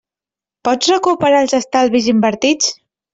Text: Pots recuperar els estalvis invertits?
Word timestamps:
Pots 0.67 0.87
recuperar 0.91 1.41
els 1.47 1.53
estalvis 1.57 2.09
invertits? 2.15 2.73